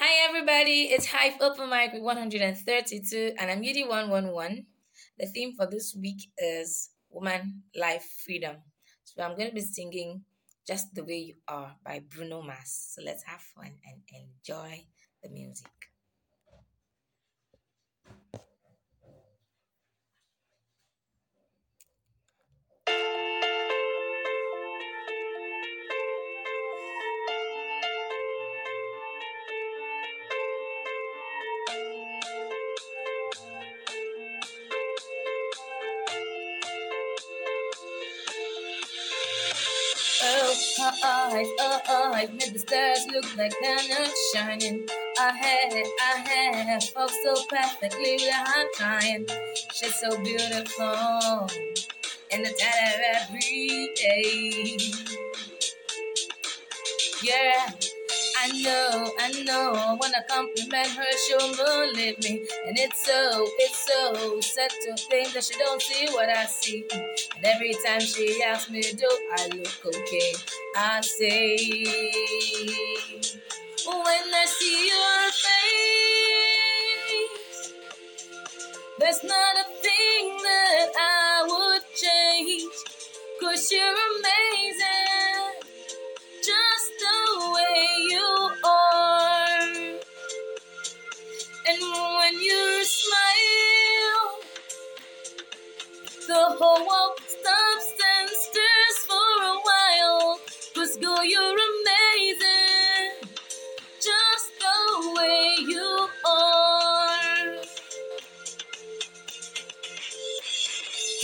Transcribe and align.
Hi 0.00 0.28
everybody, 0.28 0.82
it's 0.94 1.06
Hive 1.06 1.40
Open 1.40 1.70
Mic 1.70 1.92
with 1.92 2.04
132 2.04 3.32
and 3.36 3.50
I'm 3.50 3.62
yhuddee111. 3.62 4.64
The 5.18 5.26
theme 5.26 5.54
for 5.56 5.66
this 5.66 5.92
week 6.00 6.30
is 6.38 6.90
Woman 7.10 7.64
Life 7.74 8.06
Freedom. 8.24 8.58
So 9.02 9.24
I'm 9.24 9.36
going 9.36 9.48
to 9.48 9.54
be 9.56 9.60
singing 9.60 10.22
Just 10.64 10.94
the 10.94 11.02
Way 11.02 11.16
You 11.16 11.34
Are 11.48 11.74
by 11.84 12.00
Bruno 12.08 12.42
Mars. 12.42 12.92
So 12.94 13.02
let's 13.04 13.24
have 13.24 13.40
fun 13.40 13.72
and 13.84 14.02
enjoy 14.14 14.84
the 15.20 15.30
music. 15.30 15.66
Her 40.78 40.92
eyes, 41.04 41.46
her 41.58 41.80
eyes 41.90 42.30
made 42.30 42.54
the 42.54 42.58
stars 42.58 43.06
look 43.12 43.36
like 43.36 43.52
not 43.62 44.10
shining. 44.32 44.86
Her 45.18 45.32
hair, 45.32 45.70
her 45.70 46.18
hair 46.18 46.80
falls 46.80 47.12
so 47.24 47.34
perfectly 47.48 48.14
without 48.14 48.66
trying. 48.74 49.26
She's 49.74 49.94
so 50.00 50.16
beautiful, 50.22 51.50
and 52.30 52.46
I 52.46 52.52
tell 52.56 52.88
her 52.88 53.02
every 53.22 53.90
day. 53.96 54.78
Yeah. 57.22 57.72
I 58.40 58.52
know, 58.62 59.12
I 59.18 59.42
know. 59.42 59.72
I 59.74 59.94
wanna 59.94 60.24
compliment 60.28 60.86
her, 60.86 61.12
she'll 61.26 61.56
believe 61.56 62.22
me. 62.22 62.46
And 62.66 62.78
it's 62.78 63.04
so, 63.04 63.48
it's 63.58 63.78
so 63.78 64.40
sad 64.40 64.70
to 64.70 64.96
think 65.10 65.32
that 65.32 65.42
she 65.42 65.54
don't 65.58 65.82
see 65.82 66.06
what 66.12 66.28
I 66.28 66.46
see. 66.46 66.86
And 67.36 67.44
every 67.44 67.74
time 67.84 68.00
she 68.00 68.40
asks 68.44 68.70
me, 68.70 68.82
do 68.82 69.08
I 69.36 69.48
look 69.48 69.86
okay? 69.86 70.32
I 70.76 71.00
say, 71.00 71.56
when 73.86 74.34
I 74.34 74.46
see 74.46 74.88
your 74.88 75.30
face, 75.44 77.40
there's 78.98 79.22
not 79.24 79.58
a 79.58 79.64
thing 79.82 80.36
that 80.42 80.88
I 80.98 81.44
would 81.48 81.82
change. 81.94 82.72
Cause 83.40 83.72
you're 83.72 83.82
amazing, 83.82 85.54
just 86.44 86.92
the 87.00 87.52
way 87.54 87.84
you 88.10 88.50
are. 88.64 90.00
And 91.68 91.82
when 91.82 92.34
you 92.42 92.84
smile, 92.84 94.40
the 96.28 96.44
whole 96.58 96.86
world 96.86 97.17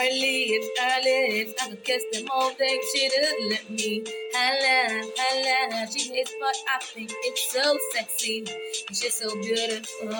Her 0.00 0.06
lips, 0.06 0.66
her 0.80 1.02
lips, 1.02 1.62
I 1.62 1.68
could 1.68 1.84
kiss 1.84 2.02
them 2.10 2.26
all 2.32 2.54
day. 2.54 2.80
She 2.90 3.06
didn't 3.10 3.50
let 3.50 3.68
me. 3.68 4.02
I 4.34 5.04
I 5.18 5.68
laugh. 5.70 5.92
She 5.92 6.10
hates, 6.10 6.32
but 6.40 6.56
I 6.70 6.82
think 6.82 7.12
it's 7.12 7.52
so 7.52 7.76
sexy. 7.92 8.46
And 8.88 8.96
she's 8.96 9.12
so 9.12 9.28
beautiful. 9.42 10.14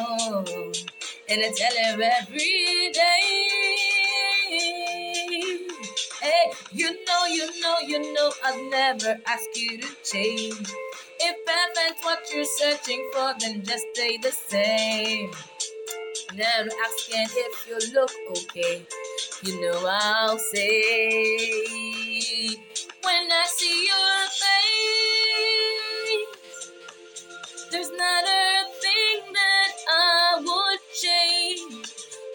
And 1.31 1.41
I 1.43 1.51
tell 1.57 1.97
her 1.97 2.03
every 2.21 2.93
day. 2.93 3.49
Hey, 6.21 6.53
you 6.73 6.91
know, 7.07 7.25
you 7.31 7.63
know, 7.63 7.77
you 7.87 8.13
know, 8.13 8.33
I'll 8.45 8.71
never 8.71 9.19
ask 9.27 9.49
you 9.55 9.79
to 9.79 9.89
change. 10.05 10.69
If 11.21 11.37
heaven's 11.49 12.05
what 12.05 12.19
you're 12.35 12.45
searching 12.45 13.11
for, 13.15 13.33
then 13.41 13.63
just 13.65 13.87
stay 13.95 14.19
the 14.19 14.31
same. 14.31 15.31
Never 16.35 16.69
asking 16.85 17.29
if 17.31 17.67
you 17.67 17.95
look 17.95 18.11
okay. 18.37 18.87
You 19.43 19.61
know 19.63 19.87
I'll 19.87 20.39
say 20.39 22.57
when 23.03 23.33
I 23.33 23.45
see 23.47 23.87
your 23.87 24.29
face, 24.43 26.37
there's 27.71 27.91
not 27.91 28.25
a 28.25 28.65
thing 28.83 29.33
that 29.33 29.73
I 29.89 30.41
would 30.41 30.81
change. 30.95 31.89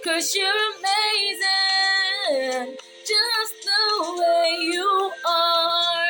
Cause 0.03 0.35
you're 0.35 0.63
amazing, 0.77 2.77
just 3.05 3.55
the 3.69 3.85
way 4.19 4.49
you 4.61 5.11
are. 5.27 6.07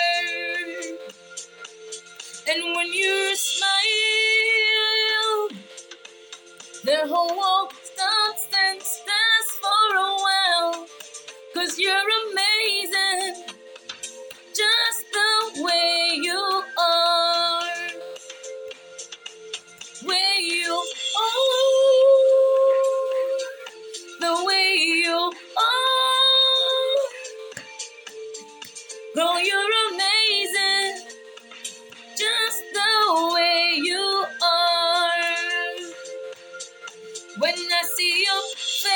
And 2.47 2.75
when 2.75 2.93
you 2.93 3.35
smile, 3.35 3.71
the 6.83 7.07
whole 7.07 7.37
world 7.37 7.73
When 37.37 37.53
I 37.53 37.83
see 37.97 38.23
your 38.23 38.43
face, 38.55 38.87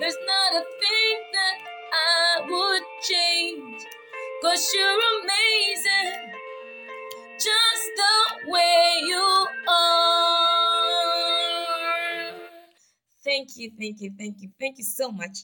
there's 0.00 0.16
not 0.26 0.54
a 0.54 0.64
thing 0.64 1.16
that 1.32 1.58
I 1.92 2.40
would 2.48 2.82
change. 3.02 3.84
Cause 4.42 4.72
you're 4.74 5.00
amazing, 5.20 6.32
just 7.34 7.90
the 7.96 8.50
way 8.50 9.02
you 9.04 9.46
are. 9.68 10.32
Thank 13.22 13.56
you, 13.56 13.72
thank 13.78 14.00
you, 14.00 14.12
thank 14.18 14.40
you, 14.40 14.50
thank 14.58 14.78
you 14.78 14.84
so 14.84 15.10
much 15.10 15.38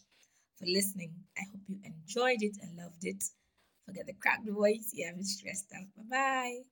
for 0.58 0.64
listening. 0.66 1.12
I 1.36 1.42
hope 1.52 1.60
you 1.68 1.78
enjoyed 1.84 2.42
it 2.42 2.56
and 2.62 2.76
loved 2.78 3.04
it. 3.04 3.22
Forget 3.84 4.06
the 4.06 4.14
cracked 4.14 4.48
voice, 4.48 4.92
you 4.94 5.06
haven't 5.06 5.24
stressed 5.24 5.66
out. 5.76 5.88
Bye 5.96 6.04
bye. 6.10 6.62